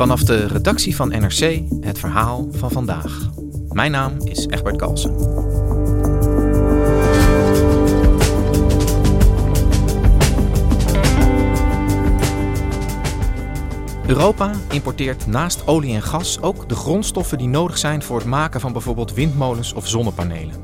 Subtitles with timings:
[0.00, 3.30] Vanaf de redactie van NRC het verhaal van vandaag.
[3.68, 5.14] Mijn naam is Egbert Kalsen.
[14.06, 18.60] Europa importeert naast olie en gas ook de grondstoffen die nodig zijn voor het maken
[18.60, 20.54] van bijvoorbeeld windmolens of zonnepanelen.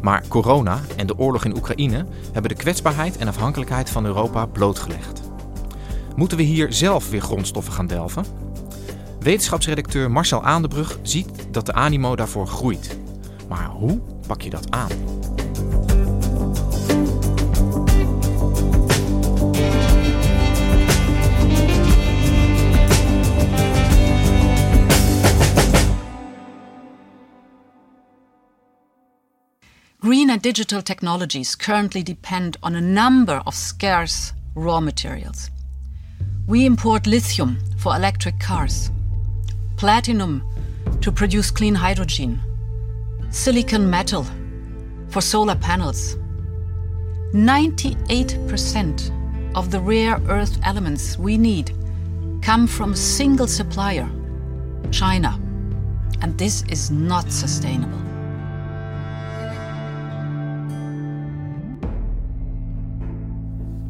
[0.00, 5.20] Maar corona en de oorlog in Oekraïne hebben de kwetsbaarheid en afhankelijkheid van Europa blootgelegd.
[6.16, 8.49] Moeten we hier zelf weer grondstoffen gaan delven?
[9.20, 12.98] Wetenschapsredacteur Marcel Aandebrug ziet dat de animo daarvoor groeit.
[13.48, 14.90] Maar hoe pak je dat aan?
[29.98, 35.50] Green and digital technologies currently depend on a number of scarce raw materials.
[36.46, 38.88] We import lithium for electric cars,
[39.80, 40.46] platinum
[41.00, 42.38] to produce clean hydrogen,
[43.30, 44.26] silicon metal
[45.08, 46.16] for solar panels.
[47.32, 51.74] 98% of the rare earth elements we need
[52.42, 54.06] come from a single supplier,
[54.90, 55.40] China.
[56.20, 58.09] And this is not sustainable.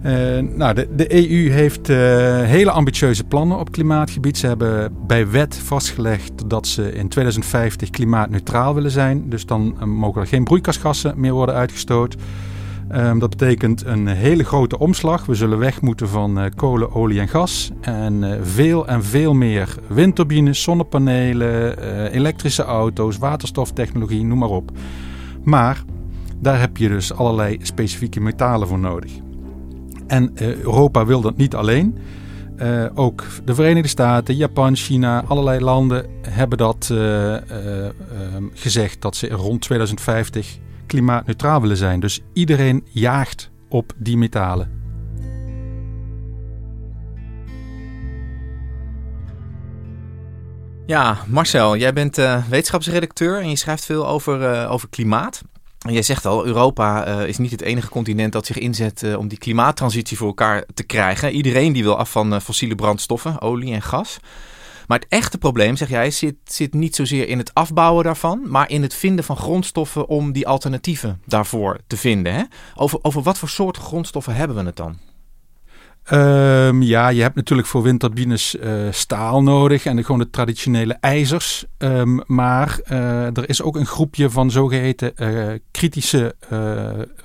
[0.07, 1.97] Uh, nou, de, de, EU heeft uh,
[2.43, 4.39] hele ambitieuze plannen op klimaatgebied.
[4.39, 9.29] Ze hebben bij wet vastgelegd dat ze in 2050 klimaatneutraal willen zijn.
[9.29, 12.17] Dus dan uh, mogen er geen broeikasgassen meer worden uitgestoot.
[12.95, 15.27] Um, dat betekent een hele grote omslag.
[15.27, 17.71] We zullen weg moeten van kolen, olie en gas.
[17.81, 21.77] En veel en veel meer windturbines, zonnepanelen,
[22.13, 24.71] elektrische auto's, waterstoftechnologie, noem maar op.
[25.43, 25.83] Maar
[26.41, 29.13] daar heb je dus allerlei specifieke metalen voor nodig.
[30.11, 31.99] En uh, Europa wil dat niet alleen.
[32.57, 37.37] Uh, ook de Verenigde Staten, Japan, China, allerlei landen hebben dat uh,
[38.55, 42.01] gezegd dat ze rond 2050 klimaatneutraal willen zijn.
[42.01, 44.79] Dus iedereen jaagt op die metalen.
[50.87, 52.17] Ja, Marcel, jij bent
[52.49, 55.43] wetenschapsredacteur en je schrijft veel over, over klimaat.
[55.89, 59.29] Jij zegt al, Europa uh, is niet het enige continent dat zich inzet uh, om
[59.29, 61.33] die klimaattransitie voor elkaar te krijgen.
[61.33, 64.19] Iedereen die wil af van uh, fossiele brandstoffen, olie en gas.
[64.87, 68.71] Maar het echte probleem, zeg jij, zit, zit niet zozeer in het afbouwen daarvan, maar
[68.71, 72.35] in het vinden van grondstoffen om die alternatieven daarvoor te vinden.
[72.35, 72.43] Hè?
[72.75, 74.99] Over, over wat voor soort grondstoffen hebben we het dan?
[76.13, 80.97] Um, ja, je hebt natuurlijk voor windturbines uh, staal nodig en de, gewoon de traditionele
[81.01, 81.65] ijzers.
[81.79, 86.35] Um, maar uh, er is ook een groepje van zogeheten uh, kritische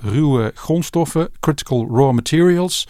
[0.00, 2.88] ruwe grondstoffen, critical raw materials.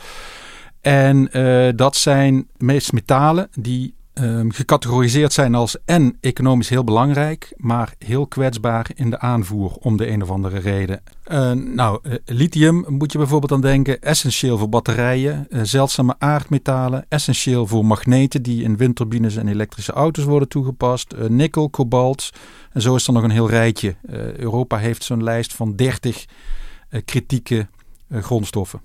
[0.80, 1.28] En
[1.76, 8.26] dat zijn meest metalen die um, gecategoriseerd zijn als en economisch heel belangrijk, maar heel
[8.26, 11.02] kwetsbaar in de aanvoer om de een of andere reden.
[11.32, 17.06] Uh, nou, uh, lithium moet je bijvoorbeeld aan denken, essentieel voor batterijen, uh, zeldzame aardmetalen,
[17.08, 22.30] essentieel voor magneten die in windturbines en elektrische auto's worden toegepast, nikkel, kobalt.
[22.72, 23.94] En zo is er nog een heel rijtje.
[24.36, 26.24] Europa heeft zo'n lijst van 30
[27.04, 27.66] kritieke
[28.10, 28.80] grondstoffen.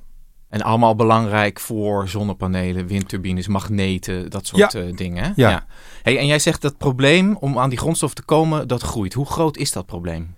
[0.52, 4.80] En allemaal belangrijk voor zonnepanelen, windturbines, magneten, dat soort ja.
[4.82, 5.34] uh, dingen.
[5.36, 5.50] Ja.
[5.50, 5.66] ja.
[6.02, 9.14] Hey, en jij zegt dat probleem om aan die grondstof te komen, dat groeit.
[9.14, 10.36] Hoe groot is dat probleem?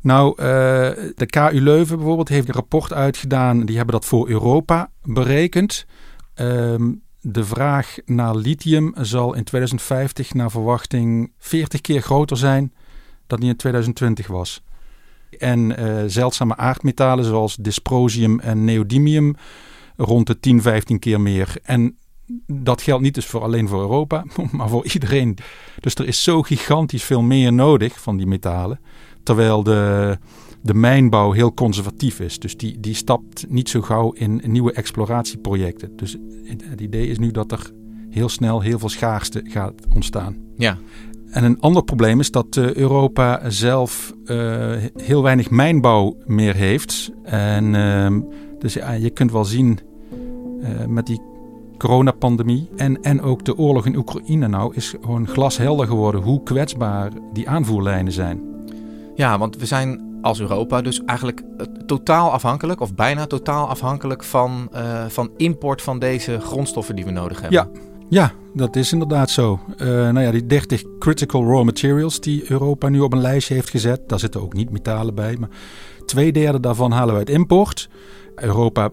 [0.00, 0.46] Nou, uh,
[1.14, 3.64] de KU Leuven bijvoorbeeld heeft een rapport uitgedaan.
[3.64, 5.86] Die hebben dat voor Europa berekend.
[6.34, 12.72] Um, de vraag naar lithium zal in 2050 naar verwachting 40 keer groter zijn
[13.26, 14.62] dan die in 2020 was.
[15.38, 19.34] En uh, zeldzame aardmetalen zoals dysprosium en neodymium
[19.96, 21.56] rond de 10, 15 keer meer.
[21.62, 21.96] En
[22.46, 25.36] dat geldt niet dus voor alleen voor Europa, maar voor iedereen.
[25.80, 28.80] Dus er is zo gigantisch veel meer nodig van die metalen.
[29.22, 30.18] Terwijl de,
[30.62, 32.38] de mijnbouw heel conservatief is.
[32.38, 35.96] Dus die, die stapt niet zo gauw in nieuwe exploratieprojecten.
[35.96, 37.70] Dus het idee is nu dat er
[38.10, 40.36] heel snel heel veel schaarste gaat ontstaan.
[40.56, 40.78] Ja.
[41.30, 47.10] En een ander probleem is dat uh, Europa zelf uh, heel weinig mijnbouw meer heeft.
[47.22, 48.16] En uh,
[48.58, 49.78] dus ja, je kunt wel zien
[50.60, 51.20] uh, met die
[51.78, 57.10] coronapandemie en, en ook de oorlog in Oekraïne nou is gewoon glashelder geworden hoe kwetsbaar
[57.32, 58.42] die aanvoerlijnen zijn.
[59.14, 61.42] Ja, want we zijn als Europa dus eigenlijk
[61.86, 64.70] totaal afhankelijk, of bijna totaal afhankelijk van,
[65.08, 67.58] van import van deze grondstoffen die we nodig hebben.
[67.58, 69.60] Ja, ja dat is inderdaad zo.
[69.76, 73.70] Uh, nou ja, die 30 critical raw materials die Europa nu op een lijstje heeft
[73.70, 75.48] gezet, daar zitten ook niet metalen bij, maar
[76.06, 77.88] twee derde daarvan halen we uit import.
[78.34, 78.90] Europa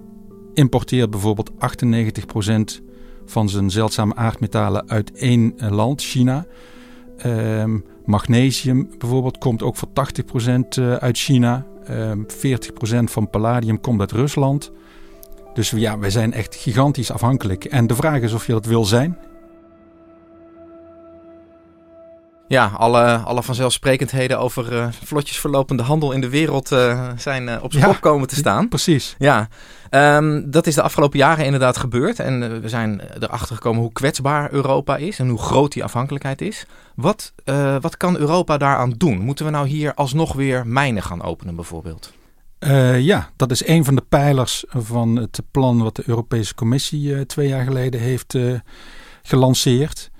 [0.53, 2.83] importeert bijvoorbeeld 98%
[3.25, 6.45] van zijn zeldzame aardmetalen uit één land, China.
[7.25, 9.87] Um, magnesium bijvoorbeeld komt ook voor
[10.77, 11.65] 80% uit China.
[11.89, 14.71] Um, 40% van palladium komt uit Rusland.
[15.55, 17.65] Dus ja, wij zijn echt gigantisch afhankelijk.
[17.65, 19.17] En de vraag is of je dat wil zijn.
[22.47, 27.55] Ja, alle, alle vanzelfsprekendheden over uh, vlotjes verlopende handel in de wereld uh, zijn uh,
[27.61, 28.67] op zijn kop ja, komen te staan.
[28.69, 29.15] Precies.
[29.17, 29.47] Ja,
[29.91, 32.19] um, dat is de afgelopen jaren inderdaad gebeurd.
[32.19, 36.65] En we zijn erachter gekomen hoe kwetsbaar Europa is en hoe groot die afhankelijkheid is.
[36.95, 37.33] Wat,
[37.81, 39.19] wat kan Europa daaraan doen?
[39.19, 42.13] Moeten we nou hier alsnog weer mijnen gaan openen bijvoorbeeld?
[42.99, 47.47] Ja, dat is een van de pijlers van het plan wat de Europese Commissie twee
[47.47, 48.37] jaar geleden heeft
[49.21, 50.11] gelanceerd.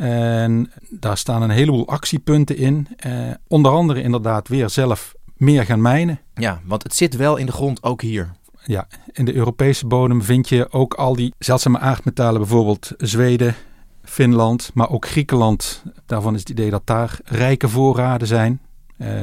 [0.00, 2.88] En daar staan een heleboel actiepunten in.
[2.96, 3.12] Eh,
[3.48, 6.20] onder andere inderdaad weer zelf meer gaan mijnen.
[6.34, 8.30] Ja, want het zit wel in de grond ook hier.
[8.64, 13.54] Ja, in de Europese bodem vind je ook al die zeldzame aardmetalen, bijvoorbeeld Zweden,
[14.02, 15.82] Finland, maar ook Griekenland.
[16.06, 18.60] Daarvan is het idee dat daar rijke voorraden zijn.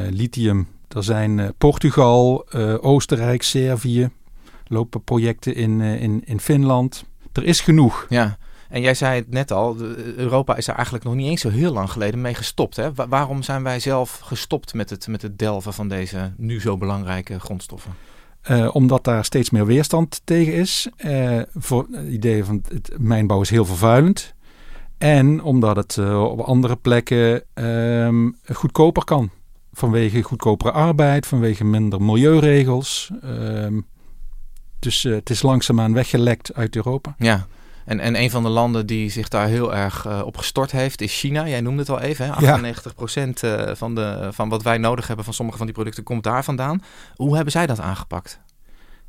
[0.10, 4.10] Lithium, er zijn uh, Portugal, uh, Oostenrijk, Servië,
[4.68, 7.04] lopen projecten in, in, in Finland.
[7.34, 8.06] Er is genoeg.
[8.10, 8.38] Ja,
[8.70, 9.78] en jij zei het net al,
[10.16, 12.76] Europa is er eigenlijk nog niet eens zo heel lang geleden mee gestopt.
[12.76, 12.90] Hè?
[12.94, 17.40] waarom zijn wij zelf gestopt met het, met het delven van deze nu zo belangrijke
[17.40, 17.92] grondstoffen?
[18.50, 20.90] Uh, omdat daar steeds meer weerstand tegen is.
[20.98, 24.34] Uh, voor het idee van het mijnbouw is heel vervuilend.
[24.98, 29.30] En omdat het uh, op andere plekken ehm, goedkoper kan.
[29.78, 33.12] Vanwege goedkopere arbeid, vanwege minder milieuregels.
[33.22, 33.80] Ehm,
[34.80, 37.16] dus het is langzaamaan weggelekt uit Europa.
[37.18, 37.48] Ja,
[37.86, 41.02] en, en een van de landen die zich daar heel erg uh, op gestort heeft
[41.02, 41.48] is China.
[41.48, 42.26] Jij noemde het al even.
[42.26, 42.58] Hè?
[42.58, 43.76] 98% ja.
[43.76, 46.84] van, de, van wat wij nodig hebben van sommige van die producten komt daar vandaan.
[47.16, 48.40] Hoe hebben zij dat aangepakt?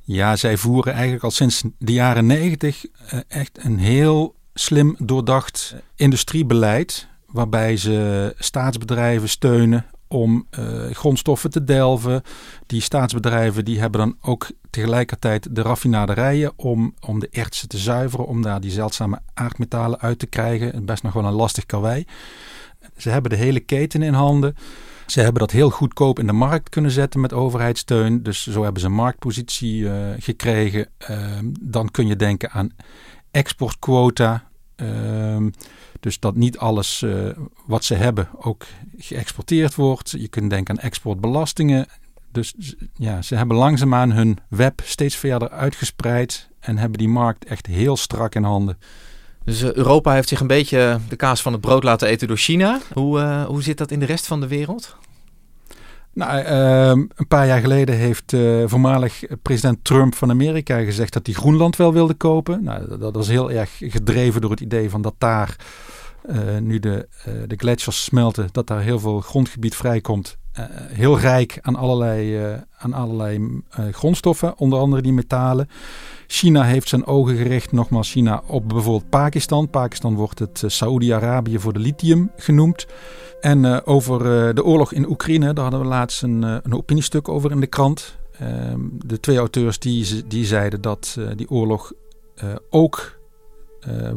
[0.01, 5.75] Ja, zij voeren eigenlijk al sinds de jaren 90 uh, echt een heel slim doordacht
[5.97, 7.09] industriebeleid.
[7.27, 12.23] Waarbij ze staatsbedrijven steunen om uh, grondstoffen te delven.
[12.67, 18.27] Die staatsbedrijven die hebben dan ook tegelijkertijd de raffinaderijen om, om de ertsen te zuiveren,
[18.27, 20.85] om daar die zeldzame aardmetalen uit te krijgen.
[20.85, 22.05] Best nog wel een lastig karwei.
[22.97, 24.57] Ze hebben de hele keten in handen.
[25.07, 28.23] Ze hebben dat heel goedkoop in de markt kunnen zetten met overheidssteun.
[28.23, 30.89] Dus zo hebben ze een marktpositie uh, gekregen.
[31.11, 31.17] Uh,
[31.61, 32.71] dan kun je denken aan
[33.31, 34.47] exportquota.
[36.01, 37.29] Dus dat niet alles uh,
[37.67, 38.67] wat ze hebben ook
[38.99, 40.11] geëxporteerd wordt.
[40.11, 41.87] Je kunt denken aan exportbelastingen.
[42.33, 42.55] Dus
[42.95, 47.97] ja, ze hebben langzaamaan hun web steeds verder uitgespreid en hebben die markt echt heel
[47.97, 48.79] strak in handen.
[49.45, 52.37] Dus uh, Europa heeft zich een beetje de kaas van het brood laten eten door
[52.37, 52.81] China.
[52.93, 54.97] Hoe, uh, hoe zit dat in de rest van de wereld?
[56.19, 61.27] Nou, uh, een paar jaar geleden heeft uh, voormalig president Trump van Amerika gezegd dat
[61.27, 62.65] hij Groenland wel wilde kopen.
[62.65, 65.57] Nou, dat, was heel erg gedreven door het idee van dat daar,
[66.31, 67.09] uh, nu de,
[67.47, 70.39] de gletsjers smelten, dat daar heel veel grondgebied vrijkomt.
[70.93, 72.39] Heel rijk aan allerlei,
[72.79, 75.69] aan allerlei grondstoffen, onder andere die metalen.
[76.27, 79.71] China heeft zijn ogen gericht, nogmaals China, op bijvoorbeeld Pakistan.
[79.71, 82.87] Pakistan wordt het Saoedi-Arabië voor de lithium genoemd.
[83.41, 84.19] En over
[84.55, 88.19] de oorlog in Oekraïne, daar hadden we laatst een, een opiniestuk over in de krant.
[88.39, 91.93] Ehm, de twee auteurs die, die zeiden dat die oorlog
[92.71, 93.19] ook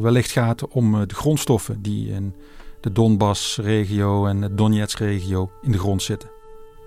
[0.00, 2.34] wellicht gaat om de grondstoffen die in
[2.82, 6.31] de Donbass-regio en de Donetsk-regio in de grond zitten.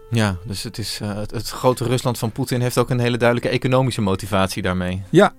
[0.10, 3.56] Ja, dus het, is, het, het, grote Rusland van Poetin heeft ook een hele duidelijke
[3.56, 5.02] economische motivatie daarmee.
[5.10, 5.34] Ja,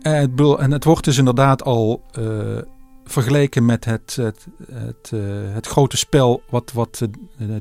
[0.00, 2.02] het, en het wordt dus inderdaad al
[3.04, 5.12] vergeleken met het, het, het,
[5.52, 7.08] het, grote spel wat, wat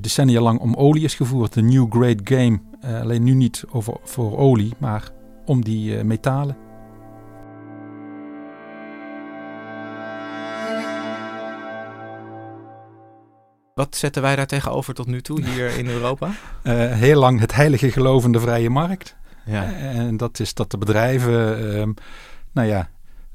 [0.01, 1.53] decennia lang om olie is gevoerd.
[1.53, 2.59] De New Great Game.
[3.01, 5.11] Alleen nu niet over, voor olie, maar
[5.45, 6.57] om die metalen.
[13.79, 16.27] Wat zetten wij daar tegenover tot nu toe hier in Europa?
[16.27, 19.15] Uh, heel lang het heilige gelovende vrije markt.
[19.45, 19.73] Ja.
[19.73, 21.33] En dat is dat de bedrijven,
[21.79, 21.93] um,
[22.51, 22.89] nou ja,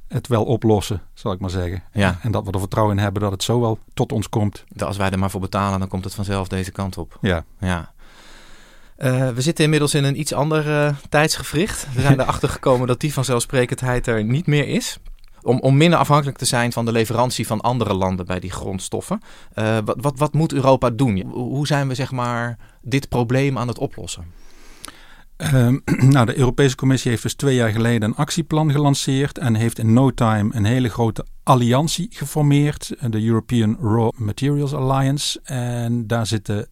[0.09, 1.83] het wel oplossen, zal ik maar zeggen.
[1.93, 2.19] Ja.
[2.23, 4.65] En dat we er vertrouwen in hebben dat het zo wel tot ons komt.
[4.69, 7.19] Dat als wij er maar voor betalen, dan komt het vanzelf deze kant op.
[7.21, 7.45] Ja.
[7.59, 7.93] Ja.
[8.99, 11.87] Uh, we zitten inmiddels in een iets ander uh, tijdsgevricht.
[11.95, 14.99] We zijn erachter gekomen dat die vanzelfsprekendheid er niet meer is.
[15.45, 19.21] Om, om minder afhankelijk te zijn van de leverantie van andere landen bij die grondstoffen.
[19.55, 21.21] Uh, wat, wat, wat moet Europa doen?
[21.31, 24.25] Hoe zijn we zeg maar dit probleem aan het oplossen?
[25.37, 25.83] Um,
[26.15, 29.93] nou, de Europese Commissie heeft dus twee jaar geleden een actieplan gelanceerd en heeft in
[29.93, 35.41] no time een hele grote alliantie geformeerd, de European Raw Materials Alliance.
[35.45, 36.69] En daar zitten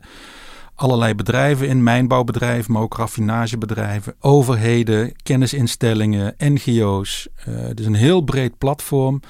[0.82, 7.28] allerlei bedrijven in, mijnbouwbedrijven, maar ook raffinagebedrijven, overheden, kennisinstellingen, NGO's.
[7.48, 9.20] Uh, het is een heel breed platform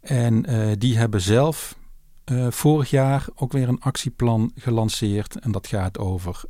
[0.00, 1.76] en uh, die hebben zelf
[2.32, 5.38] uh, vorig jaar ook weer een actieplan gelanceerd.
[5.38, 6.42] En dat gaat over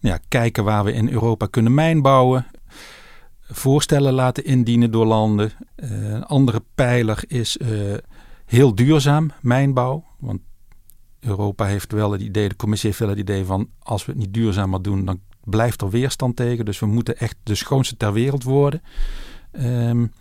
[0.00, 2.46] ja, kijken waar we in Europa kunnen mijnbouwen.
[3.40, 5.52] Voorstellen laten indienen door landen.
[5.76, 7.58] een andere pijler is
[8.46, 10.04] heel duurzaam mijnbouw.
[10.18, 10.40] Want
[11.20, 14.20] Europa heeft wel het idee, de commissie heeft wel het idee van als we het
[14.20, 16.64] niet duurzamer doen, dan blijft er weerstand tegen.
[16.64, 18.82] Dus we moeten echt de schoonste ter wereld worden.
[19.52, 20.12] Um,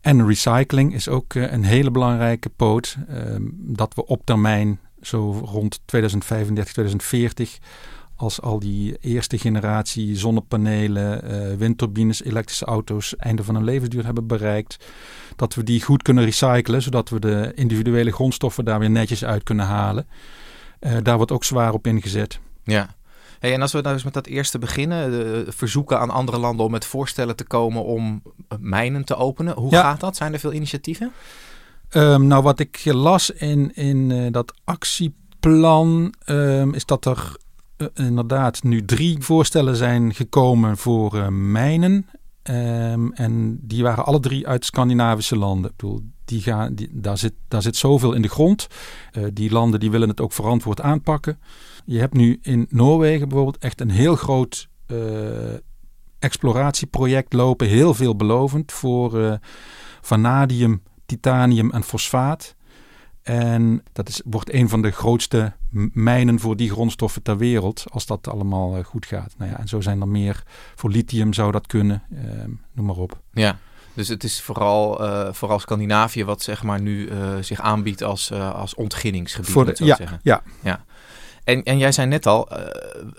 [0.00, 2.96] en recycling is ook uh, een hele belangrijke poot.
[3.10, 7.58] Um, dat we op termijn, zo rond 2035, 2040,
[8.18, 14.26] als al die eerste generatie zonnepanelen, uh, windturbines, elektrische auto's einde van hun levensduur hebben
[14.26, 14.86] bereikt,
[15.36, 19.42] dat we die goed kunnen recyclen, zodat we de individuele grondstoffen daar weer netjes uit
[19.42, 20.06] kunnen halen.
[20.80, 22.40] Uh, daar wordt ook zwaar op ingezet.
[22.64, 22.96] Ja.
[23.38, 26.64] Hey, en als we nou eens met dat eerste beginnen, de, verzoeken aan andere landen
[26.64, 28.22] om met voorstellen te komen om
[28.60, 29.54] mijnen te openen.
[29.54, 29.82] Hoe ja.
[29.82, 30.16] gaat dat?
[30.16, 31.12] Zijn er veel initiatieven?
[31.90, 37.36] Um, nou, wat ik las in, in uh, dat actieplan um, is dat er
[37.94, 42.06] inderdaad nu drie voorstellen zijn gekomen voor uh, mijnen.
[42.42, 45.70] Um, en die waren alle drie uit Scandinavische landen.
[45.70, 48.66] Ik bedoel, die gaan, daar, zit, daar zit zoveel in de grond.
[49.12, 51.38] Uh, die landen die willen het ook verantwoord aanpakken.
[51.84, 54.68] Je hebt nu in Noorwegen bijvoorbeeld echt een heel groot
[56.18, 57.66] exploratieproject lopen.
[57.66, 59.38] Heel veelbelovend voor
[60.00, 62.54] vanadium, titanium en fosfaat.
[63.28, 65.52] En dat is, wordt een van de grootste
[65.92, 69.34] mijnen voor die grondstoffen ter wereld, als dat allemaal uh, goed gaat.
[69.38, 70.42] Nou ja, en zo zijn er meer.
[70.74, 72.20] Voor lithium zou dat kunnen, uh,
[72.72, 73.20] noem maar op.
[73.32, 73.58] Ja,
[73.94, 77.08] dus het is vooral, uh, vooral Scandinavië wat zeg maar nu
[77.40, 79.50] zich aanbiedt als, als ontginningsgebied.
[79.50, 80.20] Voor de, ja, zeggen.
[80.22, 80.42] ja.
[80.62, 80.84] ja.
[81.44, 82.48] En, en jij zei net al,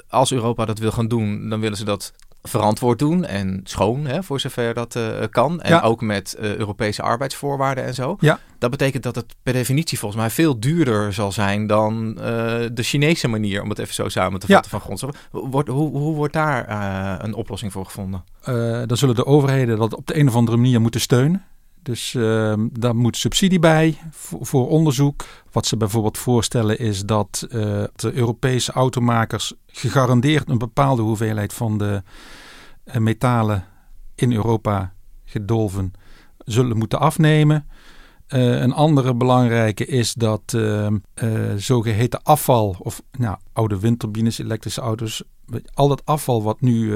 [0.07, 4.23] als Europa dat wil gaan doen, dan willen ze dat verantwoord doen en schoon, hè,
[4.23, 5.61] voor zover dat uh, kan.
[5.61, 5.81] En Ja.
[5.81, 8.15] ook met uh, Europese arbeidsvoorwaarden en zo.
[8.19, 8.39] Ja.
[8.57, 12.15] Dat betekent dat het per definitie volgens mij veel duurder zal zijn dan uh,
[12.71, 14.53] de Chinese manier, om het even zo samen te Ja.
[14.53, 15.19] vatten van grondstoffen.
[15.31, 18.23] Wordt, hoe, hoe wordt daar eh, een oplossing voor gevonden?
[18.87, 21.45] Dan zullen de overheden dat op de een of andere manier moeten steunen.
[21.89, 25.25] Dus uh, daar moet subsidie bij voor, onderzoek.
[25.51, 27.51] Wat ze bijvoorbeeld voorstellen is dat uh,
[27.95, 32.03] de Europese automakers gegarandeerd een bepaalde hoeveelheid van de
[32.85, 33.65] uh, metalen
[34.15, 34.93] in Europa
[35.25, 35.93] gedolven
[36.37, 37.67] zullen moeten afnemen.
[38.27, 40.87] Uh, een andere belangrijke is dat uh,
[41.55, 45.23] zogeheten afval, of nou, oude windturbines, elektrische auto's,
[45.73, 46.93] al dat afval wat nu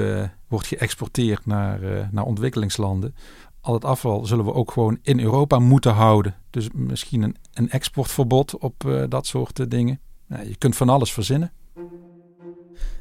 [0.48, 1.80] wordt geëxporteerd naar,
[2.12, 3.16] naar ontwikkelingslanden,
[3.64, 6.36] al het afval zullen we ook gewoon in Europa moeten houden.
[6.50, 10.00] Dus misschien een, een exportverbod op uh, dat soort dingen.
[10.28, 11.52] Nou, je kunt van alles verzinnen.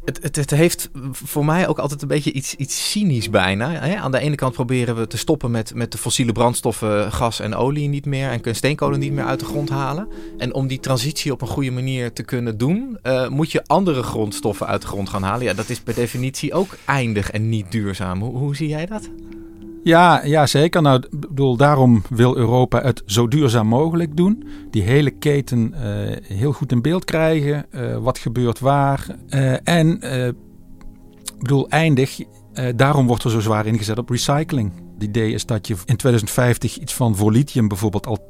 [0.05, 3.71] Het, het, het, heeft voor mij ook altijd een beetje iets, iets cynisch bijna.
[3.71, 3.97] Hè?
[3.97, 7.55] Aan de ene kant proberen we te stoppen met, met de fossiele brandstoffen, gas en
[7.55, 10.09] olie niet meer en steenkolen niet meer uit de grond halen.
[10.39, 14.67] En om die transitie op een goede manier te kunnen doen, moet je andere grondstoffen
[14.67, 15.45] uit de grond gaan halen.
[15.45, 18.23] Ja, dat is per definitie ook eindig en niet duurzaam.
[18.23, 19.11] Hoe, hoe zie jij dat?
[19.85, 20.83] Ja, ja, zeker.
[20.83, 24.45] Nou, bedoel, daarom wil Europa het zo duurzaam mogelijk doen.
[24.71, 25.81] Die hele keten uh,
[26.23, 27.67] heel goed in beeld krijgen.
[27.71, 29.07] Uh, wat gebeurt waar.
[29.29, 30.01] Uh, en,
[31.39, 32.21] bedoel, eindig.
[32.77, 34.73] daarom wordt er zo zwaar ingezet op recycling.
[34.95, 38.27] Het idee is dat je in 2050 iets van voor lithium bijvoorbeeld al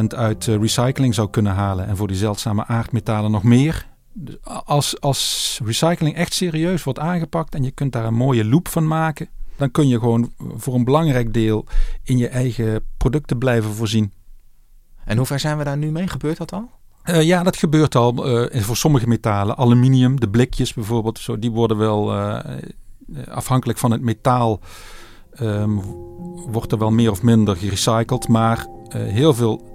[0.00, 1.86] 80% uit recycling zou kunnen halen.
[1.86, 3.86] En voor die zeldzame aardmetalen nog meer.
[4.12, 8.68] Dus als, als recycling echt serieus wordt aangepakt en je kunt daar een mooie loop
[8.68, 11.64] van maken dan kun je gewoon voor een belangrijk deel
[12.02, 14.12] in je eigen producten blijven voorzien.
[15.04, 16.08] En hoe ver zijn we daar nu mee?
[16.08, 16.70] Gebeurt dat al?
[17.04, 19.56] Uh, ja, dat gebeurt al uh, voor sommige metalen.
[19.56, 22.38] Aluminium, de blikjes bijvoorbeeld, zo, die worden wel uh,
[23.28, 24.60] afhankelijk van het metaal.
[25.40, 25.80] Um,
[26.50, 28.28] wordt er wel meer of minder gerecycled.
[28.28, 29.72] Maar heel veel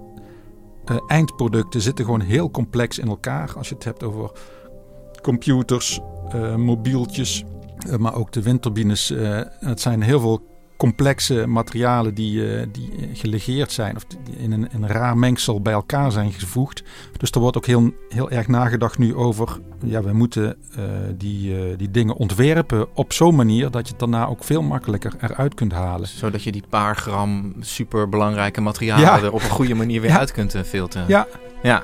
[1.08, 3.54] eindproducten zitten gewoon heel complex in elkaar.
[3.58, 4.32] Als je het hebt over
[5.22, 6.00] computers,
[6.58, 7.44] mobieltjes,
[7.98, 9.14] maar ook de windturbines.
[9.60, 14.68] het zijn heel veel complexe materialen die, uh, die gelegeerd zijn of die in een,
[14.72, 16.84] een, raar mengsel bij elkaar zijn gevoegd.
[17.18, 20.86] Dus er wordt ook heel, heel erg nagedacht nu over, ja, we moeten uh,
[21.18, 25.14] die, uh, die dingen ontwerpen op zo'n manier dat je het daarna ook veel makkelijker
[25.22, 26.08] eruit kunt halen.
[26.08, 29.22] Zodat je die paar gram superbelangrijke materialen ja.
[29.22, 30.20] er op een goede manier weer ja.
[30.20, 31.08] uit kunt filteren.
[31.08, 31.28] Ja.
[31.64, 31.84] ja.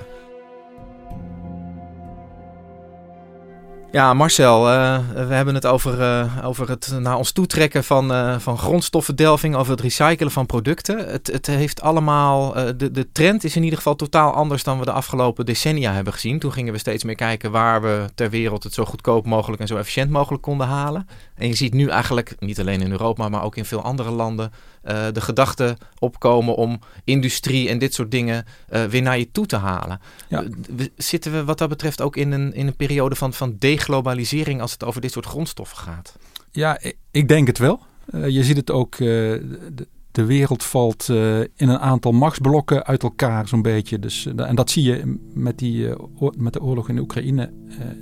[3.96, 8.40] Ja, Marcel, uh, we hebben het over, uh, over het naar ons toetrekken van, uh,
[8.40, 10.98] van grondstoffendelving, over het recyclen van producten.
[11.12, 14.86] Het, het heeft allemaal, de, de trend is in ieder geval totaal anders dan we
[14.86, 16.40] de afgelopen decennia hebben gezien.
[16.40, 19.68] Toen gingen we steeds meer kijken waar we ter wereld het zo goedkoop mogelijk en
[19.68, 21.08] zo efficiënt mogelijk konden halen.
[21.36, 24.52] En je ziet nu eigenlijk, niet alleen in Europa, maar ook in veel andere landen,
[24.86, 29.46] uh, de gedachte opkomen om industrie en dit soort dingen uh, weer naar je toe
[29.46, 30.00] te halen.
[30.28, 30.44] Ja.
[30.76, 34.62] We, zitten we wat dat betreft ook in een, in een periode van, van deglobalisering
[34.62, 36.18] als het over dit soort grondstoffen gaat?
[36.52, 36.80] Ja,
[37.12, 37.80] ik denk het wel.
[38.14, 41.10] Uh, je ziet het ook, de, de, wereld valt
[41.56, 44.00] in een aantal machtsblokken uit elkaar zo'n beetje.
[44.00, 45.90] Dus, en dat zie je met, die,
[46.38, 47.52] met de oorlog in Oekraïne,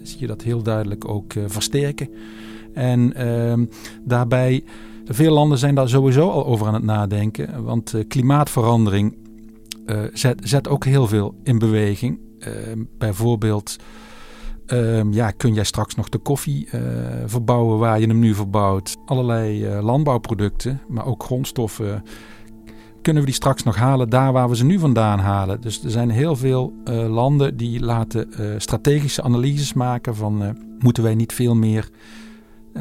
[0.04, 2.10] zie je dat heel duidelijk ook versterken.
[2.74, 3.66] En ehm,
[4.04, 4.64] daarbij
[5.06, 7.64] veel landen zijn daar sowieso al over aan het nadenken.
[7.64, 9.16] Want uh, klimaatverandering
[9.86, 12.20] uh, zet, zet, ook heel veel in beweging.
[12.40, 12.48] Uh,
[12.98, 13.76] bijvoorbeeld
[14.66, 16.80] ehm, ja, kun jij straks nog de koffie eh,
[17.26, 18.96] verbouwen waar je hem nu verbouwt.
[19.06, 22.04] Allerlei landbouwproducten, maar ook grondstoffen.
[23.02, 25.62] Kunnen we die straks nog halen daar waar we ze nu vandaan halen?
[25.62, 26.74] Dus er zijn heel veel
[27.08, 28.28] landen die laten
[28.58, 32.23] strategische analyses maken van moeten wij niet veel meer eh,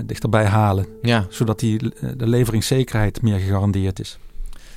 [0.07, 0.87] dichterbij halen.
[1.03, 1.27] Ja.
[1.29, 4.19] Zodat die, eh, de leveringszekerheid meer gegarandeerd is.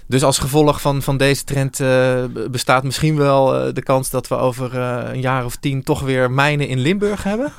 [0.07, 4.27] Dus als gevolg van, van deze trend uh, bestaat misschien wel uh, de kans dat
[4.27, 7.54] we over uh, een jaar of tien toch weer mijnen in Limburg hebben?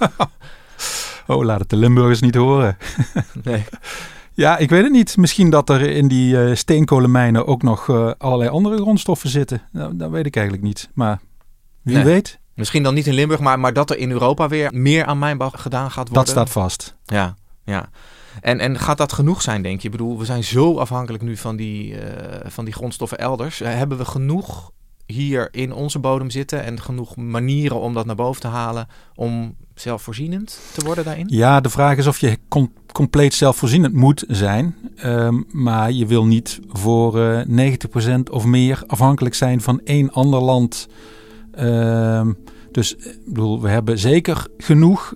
[1.27, 2.77] oh, laat het de Limburgers niet horen.
[3.43, 3.65] nee.
[4.33, 5.17] Ja, ik weet het niet.
[5.17, 9.63] Misschien dat er in die steenkolenmijnen ook nog allerlei andere grondstoffen zitten.
[9.73, 10.89] Nou, dat weet ik eigenlijk niet.
[10.95, 11.21] Maar
[11.83, 12.05] wie nee.
[12.05, 12.39] weet.
[12.55, 15.51] Misschien dan niet in Limburg, maar, maar dat er in Europa weer meer aan mijnbouw
[15.51, 16.15] gedaan gaat worden.
[16.15, 16.97] Dat staat vast.
[17.05, 17.37] Ja.
[17.67, 17.91] Ja.
[18.41, 19.87] En, en gaat dat genoeg zijn, denk je?
[19.87, 22.01] Ik bedoel, we zijn zo afhankelijk nu van die, uh,
[22.45, 23.63] van die grondstoffen elders.
[23.63, 24.71] Uh, hebben we genoeg
[25.07, 29.57] hier in onze bodem zitten en genoeg manieren om dat naar boven te halen om
[29.75, 31.27] zelfvoorzienend te worden daarin?
[31.29, 34.77] Ja, de vraag is of je com compleet zelfvoorzienend moet zijn.
[35.05, 37.73] Um, maar je wil niet voor uh,
[38.09, 40.89] 90% of meer afhankelijk zijn van één ander land.
[41.59, 42.39] Um,
[42.71, 45.15] dus ik bedoel, we hebben zeker genoeg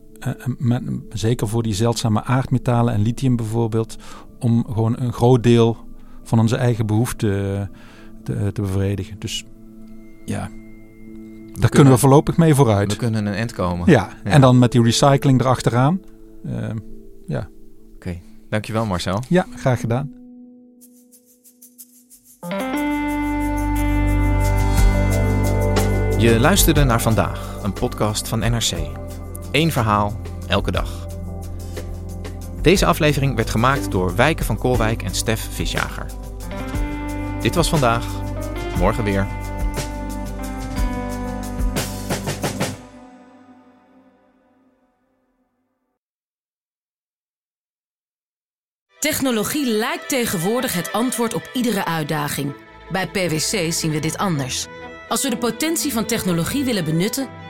[0.59, 3.97] met, zeker voor die zeldzame aardmetalen en lithium bijvoorbeeld,
[4.39, 5.77] om gewoon een groot deel
[6.23, 7.71] van onze eigen behoeften
[8.25, 9.19] te, te bevredigen.
[9.19, 9.45] Dus
[10.25, 10.51] ja,
[11.53, 12.93] we daar kunnen, we voorlopig mee vooruit.
[12.93, 13.91] We kunnen een eind komen.
[13.91, 14.31] Ja, ja.
[14.31, 16.01] en dan met die recycling erachteraan.
[16.47, 16.69] Uh,
[17.27, 17.39] ja.
[17.39, 17.49] Oké,
[17.95, 18.23] okay.
[18.49, 19.23] dankjewel Marcel.
[19.29, 20.19] Ja, graag gedaan.
[26.19, 28.73] Je luisterde naar vandaag, een podcast van NRC.
[29.53, 31.07] Eén verhaal, elke dag.
[32.63, 36.07] Deze aflevering werd gemaakt door Wijken van Koolwijk en Stef Visjager.
[37.41, 38.07] Dit was vandaag,
[38.79, 39.27] morgen weer.
[48.99, 52.55] Technologie lijkt tegenwoordig het antwoord op iedere uitdaging.
[52.91, 54.67] Bij PwC zien we dit anders.
[55.09, 57.29] Als we de potentie van technologie willen benutten,